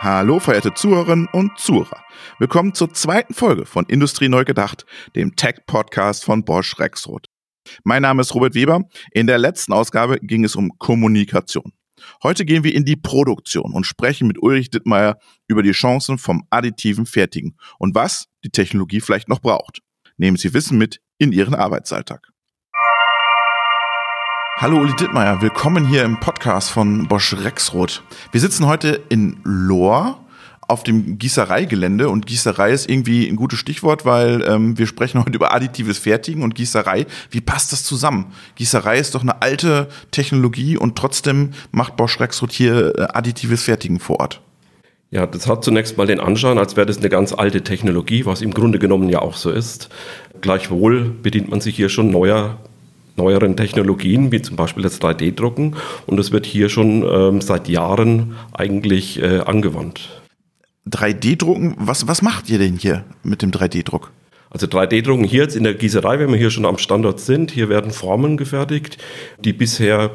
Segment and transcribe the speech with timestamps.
[0.00, 2.04] Hallo, verehrte Zuhörerinnen und Zuhörer.
[2.38, 4.86] Willkommen zur zweiten Folge von Industrie neu gedacht,
[5.16, 7.26] dem Tech-Podcast von Bosch Rexroth.
[7.82, 8.82] Mein Name ist Robert Weber.
[9.10, 11.72] In der letzten Ausgabe ging es um Kommunikation.
[12.22, 16.44] Heute gehen wir in die Produktion und sprechen mit Ulrich Dittmeier über die Chancen vom
[16.48, 19.80] additiven Fertigen und was die Technologie vielleicht noch braucht.
[20.16, 22.28] Nehmen Sie Wissen mit in Ihren Arbeitsalltag.
[24.60, 28.02] Hallo Uli Dittmeier, willkommen hier im Podcast von Bosch Rexroth.
[28.32, 30.18] Wir sitzen heute in Lohr
[30.66, 35.36] auf dem Gießereigelände und Gießerei ist irgendwie ein gutes Stichwort, weil ähm, wir sprechen heute
[35.36, 37.06] über additives Fertigen und Gießerei.
[37.30, 38.32] Wie passt das zusammen?
[38.56, 44.00] Gießerei ist doch eine alte Technologie und trotzdem macht Bosch Rexroth hier äh, additives Fertigen
[44.00, 44.40] vor Ort.
[45.12, 48.42] Ja, das hat zunächst mal den Anschein, als wäre das eine ganz alte Technologie, was
[48.42, 49.88] im Grunde genommen ja auch so ist.
[50.40, 52.58] Gleichwohl bedient man sich hier schon neuer
[53.18, 55.76] neueren Technologien, wie zum Beispiel das 3D-Drucken.
[56.06, 60.22] Und das wird hier schon ähm, seit Jahren eigentlich äh, angewandt.
[60.88, 64.10] 3D-Drucken, was, was macht ihr denn hier mit dem 3D-Druck?
[64.50, 67.68] Also 3D-Drucken hier jetzt in der Gießerei, wenn wir hier schon am Standort sind, hier
[67.68, 68.96] werden Formen gefertigt,
[69.44, 70.10] die bisher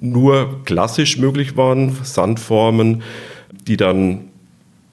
[0.00, 3.02] nur klassisch möglich waren, Sandformen,
[3.68, 4.30] die dann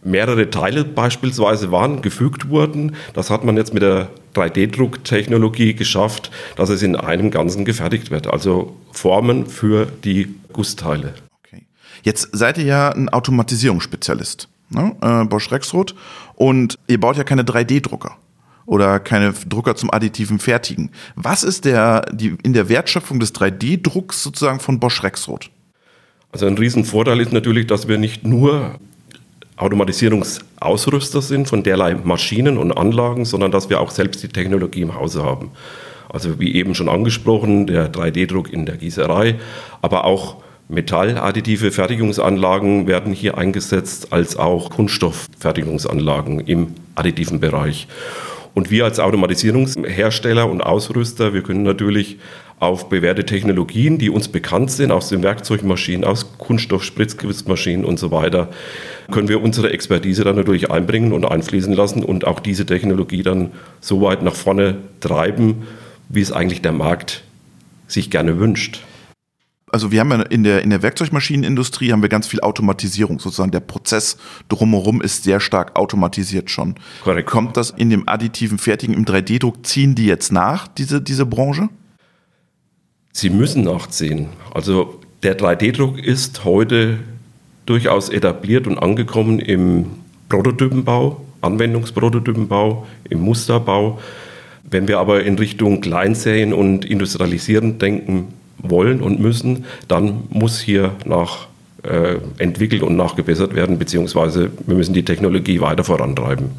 [0.04, 2.96] mehrere Teile beispielsweise waren, gefügt wurden.
[3.14, 8.28] Das hat man jetzt mit der 3D-Drucktechnologie geschafft, dass es in einem Ganzen gefertigt wird.
[8.28, 11.14] Also Formen für die Gussteile.
[11.46, 11.66] Okay.
[12.04, 14.96] Jetzt seid ihr ja ein Automatisierungsspezialist, ne?
[15.02, 15.96] äh, Bosch Rexroth,
[16.36, 18.18] und ihr baut ja keine 3D-Drucker
[18.66, 20.92] oder keine Drucker zum additiven Fertigen.
[21.16, 25.50] Was ist der, die, in der Wertschöpfung des 3D-Drucks sozusagen von Bosch Rexroth?
[26.32, 28.80] Also ein Riesenvorteil ist natürlich, dass wir nicht nur
[29.58, 34.96] Automatisierungsausrüster sind von derlei Maschinen und Anlagen, sondern dass wir auch selbst die Technologie im
[34.96, 35.52] Hause haben.
[36.10, 39.36] Also wie eben schon angesprochen, der 3D-Druck in der Gießerei,
[39.82, 40.38] aber auch
[40.70, 47.88] Metalladditive Fertigungsanlagen werden hier eingesetzt, als auch Kunststofffertigungsanlagen im additiven Bereich.
[48.54, 52.18] Und wir als Automatisierungshersteller und Ausrüster, wir können natürlich
[52.64, 58.12] auf bewährte Technologien, die uns bekannt sind, aus den Werkzeugmaschinen, aus Kunststoff, Spritzgewissmaschinen und so
[58.12, 58.50] weiter,
[59.12, 63.52] können wir unsere Expertise dann natürlich einbringen und einfließen lassen und auch diese Technologie dann
[63.82, 65.64] so weit nach vorne treiben,
[66.10, 67.24] wie es eigentlich der Markt
[67.88, 68.82] sich gerne wünscht
[69.74, 73.52] also wir haben ja in der, in der Werkzeugmaschinenindustrie haben wir ganz viel Automatisierung, sozusagen
[73.52, 76.76] der Prozess drumherum ist sehr stark automatisiert schon.
[77.04, 77.28] Korrekt.
[77.28, 81.70] Kommt das in dem additiven Fertigen im 3D-Druck, ziehen die jetzt nach, diese, diese Branche?
[83.14, 84.28] Sie müssen nachziehen.
[84.54, 86.98] Also der 3D-Druck ist heute
[87.66, 89.86] durchaus etabliert und angekommen im
[90.30, 94.00] Prototypenbau, Anwendungsprototypenbau, im Musterbau.
[94.64, 100.94] Wenn wir aber in Richtung Kleinserien und Industrialisieren denken, wollen und müssen, dann muss hier
[101.06, 101.48] nach
[101.84, 106.52] äh, entwickelt und nachgebessert werden, beziehungsweise wir müssen die Technologie weiter vorantreiben.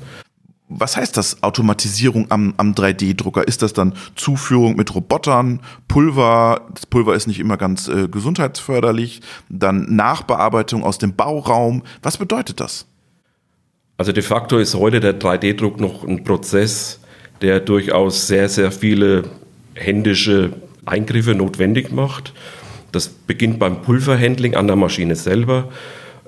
[0.76, 3.46] Was heißt das Automatisierung am, am 3D-Drucker?
[3.46, 6.62] Ist das dann Zuführung mit Robotern, Pulver?
[6.74, 9.20] Das Pulver ist nicht immer ganz äh, gesundheitsförderlich.
[9.48, 11.82] Dann Nachbearbeitung aus dem Bauraum.
[12.02, 12.86] Was bedeutet das?
[13.96, 16.98] Also de facto ist heute der 3D-Druck noch ein Prozess,
[17.40, 19.22] der durchaus sehr, sehr viele
[19.74, 22.32] händische Eingriffe notwendig macht.
[22.90, 25.68] Das beginnt beim Pulverhandling an der Maschine selber.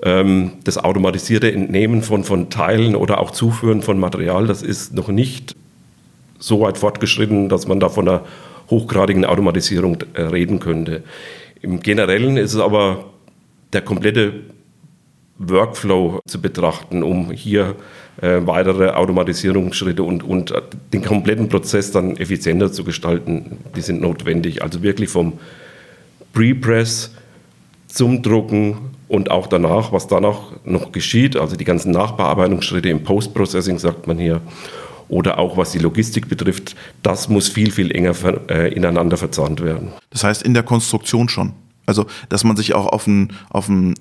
[0.03, 5.07] Ähm, das automatisierte Entnehmen von, von Teilen oder auch Zuführen von Material, das ist noch
[5.07, 5.55] nicht
[6.39, 8.21] so weit fortgeschritten, dass man da von einer
[8.69, 11.03] hochgradigen Automatisierung äh, reden könnte.
[11.61, 13.05] Im Generellen ist es aber
[13.73, 14.33] der komplette
[15.39, 17.75] Workflow zu betrachten, um hier
[18.21, 20.53] äh, weitere Automatisierungsschritte und, und
[20.93, 24.63] den kompletten Prozess dann effizienter zu gestalten, die sind notwendig.
[24.63, 25.33] Also wirklich vom
[26.33, 27.13] Pre-Press
[27.87, 33.79] zum Drucken und auch danach, was danach noch geschieht, also die ganzen Nachbearbeitungsschritte im Post-Processing,
[33.79, 34.41] sagt man hier,
[35.09, 38.13] oder auch was die Logistik betrifft, das muss viel, viel enger
[38.49, 39.93] äh, ineinander verzahnt werden.
[40.09, 41.53] Das heißt in der Konstruktion schon?
[41.85, 43.95] Also, dass man sich auch auf einen, auf einen,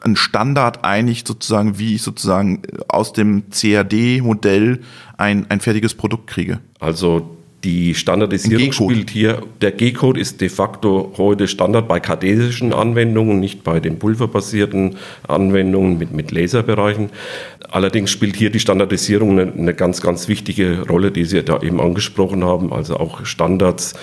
[0.00, 4.80] einen Standard einigt, sozusagen, wie ich sozusagen aus dem CAD-Modell
[5.18, 6.60] ein, ein fertiges Produkt kriege.
[6.80, 7.35] Also
[7.66, 13.64] die Standardisierung spielt hier, der G-Code ist de facto heute Standard bei kartesischen Anwendungen, nicht
[13.64, 14.94] bei den pulverbasierten
[15.26, 17.10] Anwendungen mit, mit Laserbereichen.
[17.68, 21.80] Allerdings spielt hier die Standardisierung eine, eine, ganz, ganz wichtige Rolle, die Sie da eben
[21.80, 22.72] angesprochen haben.
[22.72, 23.94] Also auch Standards,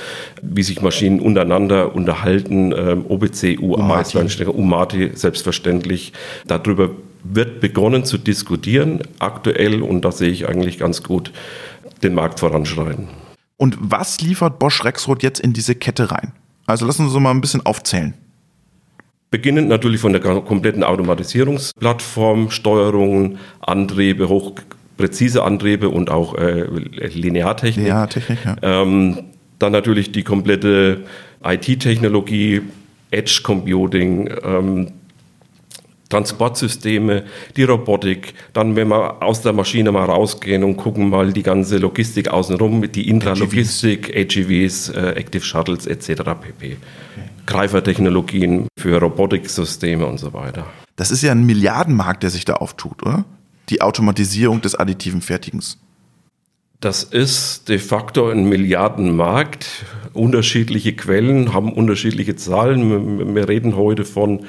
[0.41, 4.45] wie sich Maschinen untereinander unterhalten, ähm, OBC, UA, Umati.
[4.45, 6.11] Umati selbstverständlich.
[6.47, 6.89] Darüber
[7.23, 11.31] wird begonnen zu diskutieren aktuell und da sehe ich eigentlich ganz gut
[12.03, 13.07] den Markt voranschreiten.
[13.57, 16.33] Und was liefert Bosch Rexroth jetzt in diese Kette rein?
[16.65, 18.13] Also lassen Sie uns mal ein bisschen aufzählen.
[19.31, 27.85] Beginnend natürlich von der kompletten Automatisierungsplattform, Steuerungen, Antriebe, hochpräzise Antriebe und auch äh, Lineartechnik.
[27.85, 28.55] Lineartechnik ja.
[28.61, 29.23] ähm,
[29.57, 31.03] dann natürlich die komplette
[31.43, 32.61] IT-Technologie,
[33.09, 34.91] Edge Computing, ähm,
[36.13, 37.23] Transportsysteme,
[37.57, 41.77] die Robotik, dann wenn wir aus der Maschine mal rausgehen und gucken mal die ganze
[41.77, 46.21] Logistik außenrum, die Intralogistik, AGVs, äh, Active Shuttles etc.
[46.39, 46.65] pp.
[46.65, 46.77] Okay.
[47.47, 50.67] Greifertechnologien für Robotiksysteme und so weiter.
[50.95, 53.25] Das ist ja ein Milliardenmarkt, der sich da auftut, oder?
[53.69, 55.79] Die Automatisierung des additiven Fertigens.
[56.79, 59.65] Das ist de facto ein Milliardenmarkt.
[60.13, 63.33] Unterschiedliche Quellen haben unterschiedliche Zahlen.
[63.33, 64.45] Wir reden heute von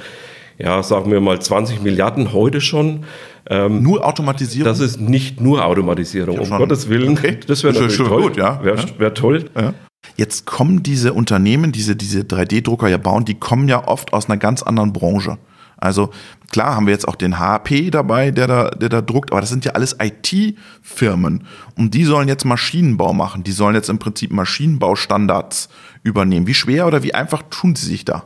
[0.59, 3.05] ja, sagen wir mal 20 Milliarden heute schon.
[3.47, 4.67] Ähm, nur Automatisierung?
[4.67, 7.19] Das ist nicht nur Automatisierung, um Gottes Willen.
[7.19, 7.39] Okay.
[7.47, 8.23] Das wäre natürlich toll.
[8.23, 8.63] Gut, ja.
[8.63, 8.99] Wäre ja.
[8.99, 9.51] wär toll.
[9.55, 9.75] Ja.
[10.17, 14.37] Jetzt kommen diese Unternehmen, diese, diese 3D-Drucker ja bauen, die kommen ja oft aus einer
[14.37, 15.39] ganz anderen Branche.
[15.77, 16.11] Also
[16.51, 19.51] klar haben wir jetzt auch den HP dabei, der da, der da druckt, aber das
[19.51, 21.47] sind ja alles IT-Firmen.
[21.77, 23.43] Und die sollen jetzt Maschinenbau machen.
[23.43, 25.69] Die sollen jetzt im Prinzip Maschinenbaustandards
[26.03, 26.47] übernehmen.
[26.47, 28.25] Wie schwer oder wie einfach tun sie sich da?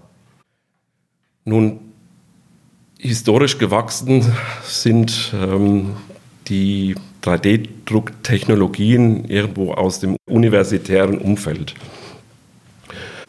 [1.45, 1.81] Nun,
[2.99, 4.25] historisch gewachsen
[4.65, 5.97] sind ähm,
[6.49, 11.75] die 3D-Drucktechnologien irgendwo aus dem universitären Umfeld.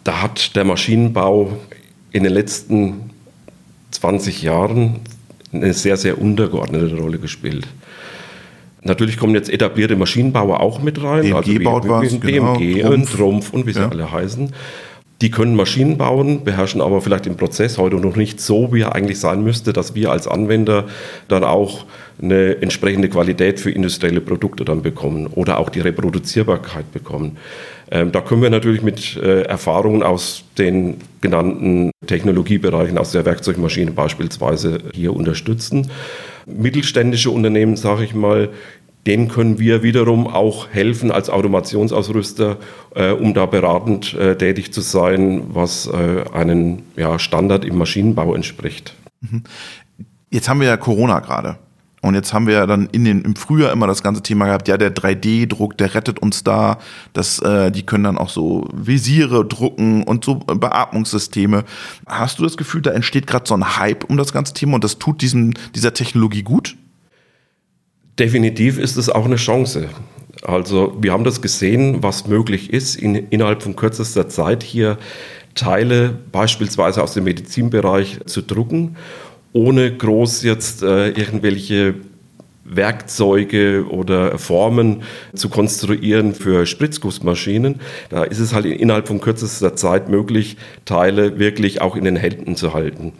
[0.04, 1.57] Da hat der Maschinenbau
[2.12, 3.12] in den letzten
[3.92, 5.01] 20 Jahren
[5.51, 7.68] eine sehr, sehr untergeordnete Rolle gespielt.
[8.81, 12.75] Natürlich kommen jetzt etablierte Maschinenbauer auch mit rein, BMG also wie, baut wie, was, BMG
[12.75, 13.89] genau, und Trumpf und wie sie ja.
[13.89, 14.54] alle heißen.
[15.21, 18.95] Die können Maschinen bauen, beherrschen aber vielleicht den Prozess heute noch nicht so, wie er
[18.95, 20.86] eigentlich sein müsste, dass wir als Anwender
[21.27, 21.86] dann auch
[22.21, 27.38] eine entsprechende Qualität für industrielle Produkte dann bekommen oder auch die Reproduzierbarkeit bekommen.
[27.92, 33.92] Ähm, da können wir natürlich mit äh, Erfahrungen aus den genannten Technologiebereichen, aus der Werkzeugmaschine
[33.92, 35.89] beispielsweise hier unterstützen.
[36.45, 38.50] Mittelständische Unternehmen, sage ich mal,
[39.10, 42.58] denen können wir wiederum auch helfen als Automationsausrüster,
[42.94, 48.36] äh, um da beratend äh, tätig zu sein, was äh, einen ja, Standard im Maschinenbau
[48.36, 48.96] entspricht.
[49.22, 49.44] Mhm.
[50.30, 51.58] Jetzt haben wir ja Corona gerade.
[52.02, 54.68] Und jetzt haben wir ja dann in den, im Frühjahr immer das ganze Thema gehabt,
[54.68, 56.78] ja, der 3D-Druck, der rettet uns da.
[57.14, 61.66] Das, äh, die können dann auch so Visiere drucken und so Beatmungssysteme.
[62.06, 64.84] Hast du das Gefühl, da entsteht gerade so ein Hype um das ganze Thema und
[64.84, 66.78] das tut diesem, dieser Technologie gut?
[68.19, 69.88] Definitiv ist es auch eine Chance.
[70.44, 74.98] Also wir haben das gesehen, was möglich ist, in, innerhalb von kürzester Zeit hier
[75.56, 78.98] Teile beispielsweise aus dem Medizinbereich zu drucken,
[79.54, 81.95] ohne groß jetzt äh, irgendwelche
[82.66, 87.80] Werkzeuge oder Formen zu konstruieren für Spritzgussmaschinen.
[88.10, 92.56] Da ist es halt innerhalb von kürzester Zeit möglich, Teile wirklich auch in den Händen
[92.56, 93.13] zu halten.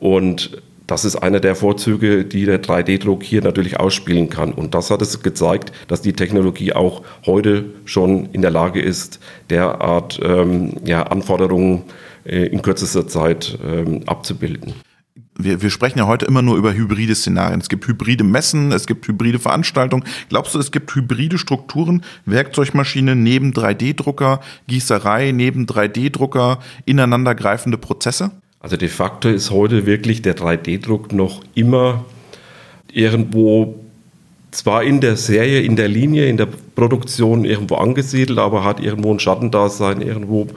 [0.00, 4.52] Und das ist einer der Vorzüge, die der 3D-Druck hier natürlich ausspielen kann.
[4.52, 9.20] Und das hat es gezeigt, dass die Technologie auch heute schon in der Lage ist,
[9.50, 11.84] derart ähm, ja, Anforderungen
[12.24, 14.74] äh, in kürzester Zeit ähm, abzubilden.
[15.38, 17.60] Wir, wir sprechen ja heute immer nur über hybride Szenarien.
[17.60, 20.04] Es gibt hybride Messen, es gibt hybride Veranstaltungen.
[20.30, 28.30] Glaubst du, es gibt hybride Strukturen, Werkzeugmaschine neben 3D-Drucker, Gießerei neben 3D-Drucker, ineinandergreifende Prozesse?
[28.66, 32.04] Also de facto ist heute wirklich der 3D-Druck noch immer
[32.92, 33.76] irgendwo
[34.50, 39.14] zwar in der Serie, in der Linie, in der Produktion irgendwo angesiedelt, aber hat irgendwo
[39.14, 40.48] ein Schattendasein, irgendwo,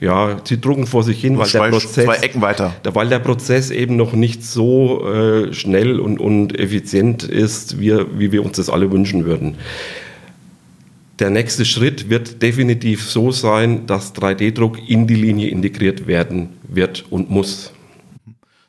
[0.00, 2.72] ja, sie drucken vor sich hin, weil zwei, der Prozess, zwei Ecken weiter.
[2.84, 8.32] weil der Prozess eben noch nicht so äh, schnell und, und effizient ist, wie, wie
[8.32, 9.58] wir uns das alle wünschen würden.
[11.18, 17.06] Der nächste Schritt wird definitiv so sein, dass 3D-Druck in die Linie integriert werden wird
[17.10, 17.72] und muss.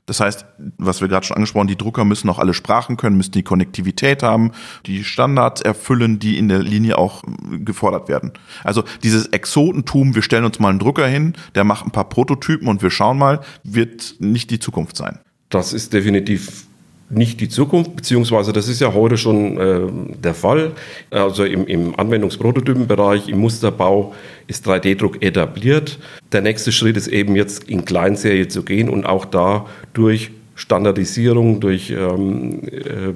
[0.08, 0.44] Das heißt,
[0.80, 4.24] was wir gerade schon angesprochen, die Drucker müssen auch alle Sprachen können, müssen die Konnektivität
[4.24, 4.54] haben,
[4.88, 7.22] die Standards erfüllen, die in der Linie auch
[7.64, 8.32] gefordert werden.
[8.64, 12.68] Also dieses Exotentum, wir stellen uns mal einen Drucker hin, der macht ein paar Prototypen
[12.68, 15.20] und wir schauen mal, wird nicht die Zukunft sein.
[15.50, 16.66] Das ist definitiv
[17.10, 19.82] nicht die Zukunft, beziehungsweise das ist ja heute schon äh,
[20.24, 20.72] der Fall.
[21.10, 24.14] Also im, im Anwendungsprototypenbereich, im Musterbau
[24.48, 26.00] ist 3D-Druck etabliert.
[26.32, 31.60] Der nächste Schritt ist eben jetzt in Kleinserie zu gehen und auch da durch Standardisierung,
[31.60, 33.14] durch ähm, äh,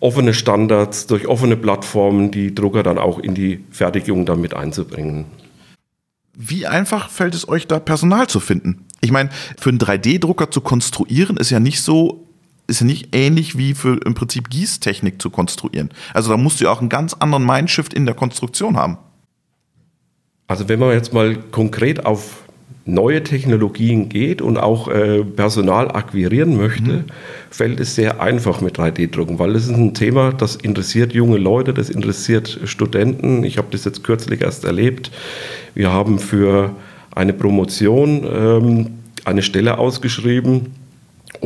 [0.00, 5.24] offene Standards, durch offene Plattformen die Drucker dann auch in die Fertigung damit einzubringen.
[6.34, 8.84] Wie einfach fällt es euch da Personal zu finden?
[9.00, 12.25] Ich meine, für einen 3D-Drucker zu konstruieren ist ja nicht so
[12.66, 15.90] ist ja nicht ähnlich wie für im Prinzip Gießtechnik zu konstruieren.
[16.14, 18.98] Also da musst du ja auch einen ganz anderen Mindshift in der Konstruktion haben.
[20.48, 22.42] Also wenn wir jetzt mal konkret auf
[22.84, 27.04] neue Technologien geht und auch äh, Personal akquirieren möchte, mhm.
[27.50, 31.74] fällt es sehr einfach mit 3D-Drucken, weil das ist ein Thema, das interessiert junge Leute,
[31.74, 33.42] das interessiert Studenten.
[33.42, 35.10] Ich habe das jetzt kürzlich erst erlebt.
[35.74, 36.70] Wir haben für
[37.12, 38.86] eine Promotion ähm,
[39.24, 40.72] eine Stelle ausgeschrieben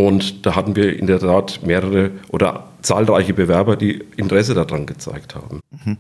[0.07, 5.35] und da hatten wir in der Tat mehrere oder zahlreiche Bewerber, die Interesse daran gezeigt
[5.35, 5.61] haben.
[5.85, 5.99] Mhm.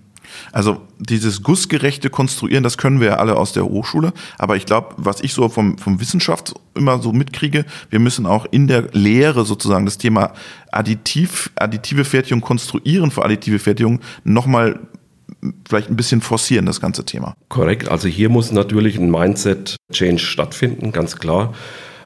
[0.53, 4.13] Also dieses gussgerechte Konstruieren, das können wir ja alle aus der Hochschule.
[4.39, 8.47] Aber ich glaube, was ich so vom, vom Wissenschaft immer so mitkriege, wir müssen auch
[8.51, 10.33] in der Lehre sozusagen das Thema
[10.73, 14.79] Additiv, additive Fertigung, Konstruieren für additive Fertigung nochmal
[15.69, 17.35] vielleicht ein bisschen forcieren, das ganze Thema.
[17.49, 17.89] Korrekt.
[17.89, 21.53] Also hier muss natürlich ein Mindset-Change stattfinden, ganz klar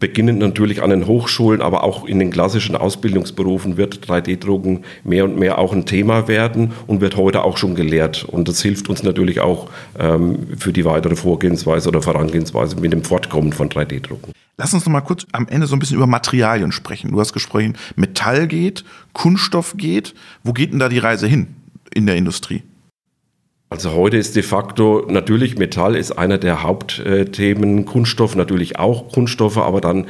[0.01, 5.39] beginnend natürlich an den Hochschulen, aber auch in den klassischen Ausbildungsberufen wird 3D-Drucken mehr und
[5.39, 8.25] mehr auch ein Thema werden und wird heute auch schon gelehrt.
[8.25, 13.05] Und das hilft uns natürlich auch ähm, für die weitere Vorgehensweise oder Vorangehensweise mit dem
[13.05, 14.33] Fortkommen von 3D-Drucken.
[14.57, 17.11] Lass uns noch mal kurz am Ende so ein bisschen über Materialien sprechen.
[17.11, 20.15] Du hast gesprochen, Metall geht, Kunststoff geht.
[20.45, 21.57] Wo geht denn da die Reise hin
[21.93, 22.63] in der Industrie?
[23.75, 29.57] Also heute ist de facto natürlich Metall ist einer der Hauptthemen, Kunststoff natürlich auch Kunststoffe,
[29.57, 30.07] aber dann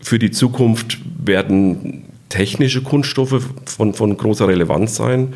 [0.00, 5.34] für die Zukunft werden technische Kunststoffe von, von großer Relevanz sein.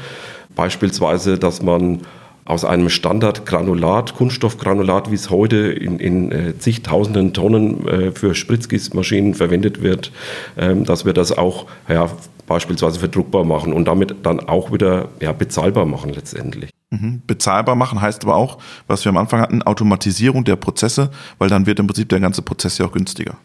[0.54, 2.00] Beispielsweise, dass man
[2.46, 9.34] aus einem Standardgranulat, Kunststoffgranulat, wie es heute in, in äh, zigtausenden Tonnen äh, für Spritzgießmaschinen
[9.34, 10.12] verwendet wird,
[10.56, 12.08] ähm, dass wir das auch ja,
[12.46, 16.70] beispielsweise verdruckbar machen und damit dann auch wieder ja, bezahlbar machen letztendlich.
[16.90, 17.22] Mhm.
[17.26, 21.66] Bezahlbar machen heißt aber auch, was wir am Anfang hatten, Automatisierung der Prozesse, weil dann
[21.66, 23.36] wird im Prinzip der ganze Prozess ja auch günstiger.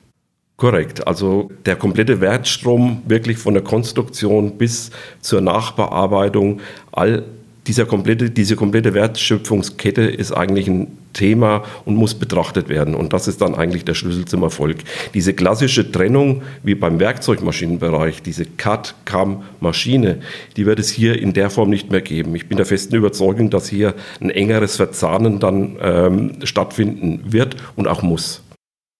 [0.58, 1.08] Korrekt.
[1.08, 7.24] Also der komplette Wertstrom wirklich von der Konstruktion bis zur Nachbearbeitung, all
[7.72, 12.96] dieser komplette, diese komplette Wertschöpfungskette ist eigentlich ein Thema und muss betrachtet werden.
[12.96, 14.80] Und das ist dann eigentlich der Schlüssel zum Erfolg.
[15.13, 20.20] Diese klassische Trennung wie beim Werkzeugmaschinenbereich, diese Cut, Cam, Maschine,
[20.58, 22.36] die wird es hier in der Form nicht mehr geben.
[22.36, 27.88] Ich bin der festen Überzeugung, dass hier ein engeres Verzahnen dann ähm, stattfinden wird und
[27.88, 28.44] auch muss.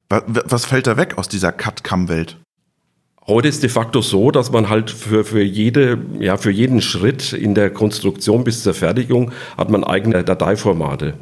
[0.08, 2.38] Was fällt da weg aus dieser Cut-Cam-Welt?
[3.28, 7.34] Heute ist de facto so, dass man halt für, für, jede, ja, für jeden Schritt
[7.34, 11.14] in der Konstruktion bis zur Fertigung hat man eigene Dateiformate.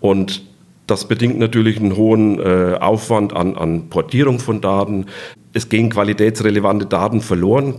[0.00, 0.42] Und
[0.86, 5.06] das bedingt natürlich einen hohen äh, Aufwand an, an Portierung von Daten.
[5.52, 7.74] Es gehen qualitätsrelevante Daten verloren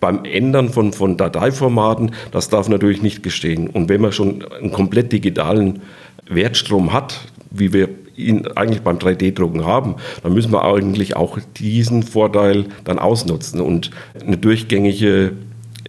[0.00, 2.10] beim Ändern von, von Dateiformaten.
[2.32, 3.68] Das darf natürlich nicht gestehen.
[3.68, 5.82] Und wenn man schon einen komplett digitalen
[6.28, 12.02] Wertstrom hat, wie wir ihn eigentlich beim 3D-Drucken haben, dann müssen wir eigentlich auch diesen
[12.02, 13.90] Vorteil dann ausnutzen und
[14.20, 15.32] eine durchgängige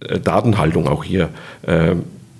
[0.00, 1.30] äh, Datenhaltung auch hier
[1.62, 1.94] äh,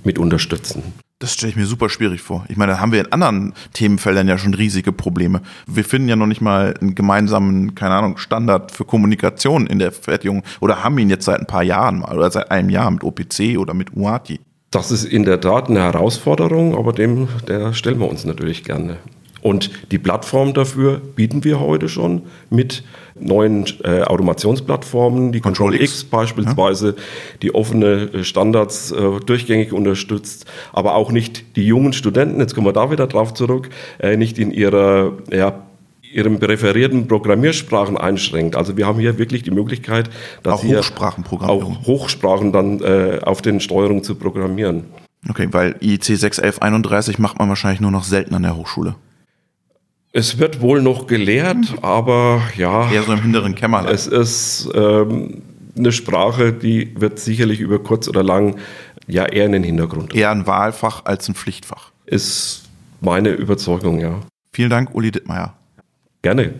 [0.04, 0.82] mit unterstützen.
[1.18, 2.44] Das stelle ich mir super schwierig vor.
[2.48, 5.40] Ich meine, da haben wir in anderen Themenfeldern ja schon riesige Probleme.
[5.66, 9.92] Wir finden ja noch nicht mal einen gemeinsamen, keine Ahnung, Standard für Kommunikation in der
[9.92, 13.02] Fertigung oder haben ihn jetzt seit ein paar Jahren mal oder seit einem Jahr mit
[13.02, 14.40] OPC oder mit UATI.
[14.70, 18.98] Das ist in der Tat eine Herausforderung, aber dem der stellen wir uns natürlich gerne.
[19.46, 22.82] Und die Plattform dafür bieten wir heute schon mit
[23.14, 27.02] neuen äh, Automationsplattformen, die Control, Control X, X beispielsweise, ja.
[27.42, 32.66] die offene äh, Standards äh, durchgängig unterstützt, aber auch nicht die jungen Studenten, jetzt kommen
[32.66, 33.68] wir da wieder drauf zurück,
[34.00, 35.62] äh, nicht in ihrer ja,
[36.12, 38.56] ihren präferierten Programmiersprachen einschränkt.
[38.56, 40.10] Also wir haben hier wirklich die Möglichkeit,
[40.42, 44.86] dass auch Hochsprachen auch Hochsprachen dann äh, auf den Steuerungen zu programmieren.
[45.28, 48.96] Okay, weil IEC 61131 macht man wahrscheinlich nur noch selten an der Hochschule.
[50.16, 51.78] Es wird wohl noch gelehrt, mhm.
[51.82, 52.90] aber ja.
[52.90, 53.92] Eher so im hinteren Kämmerlein.
[53.94, 55.42] Es ist ähm,
[55.76, 58.56] eine Sprache, die wird sicherlich über kurz oder lang
[59.06, 60.14] ja eher in den Hintergrund.
[60.14, 61.90] Eher ein Wahlfach als ein Pflichtfach.
[62.06, 62.64] Ist
[63.02, 64.20] meine Überzeugung, ja.
[64.54, 65.52] Vielen Dank, Uli Dittmeier.
[66.22, 66.54] Gerne.